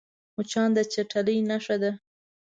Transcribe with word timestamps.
مچان 0.35 0.69
د 0.75 0.77
چټلۍ 0.91 1.37
نښه 1.49 1.75
ده 1.81 1.91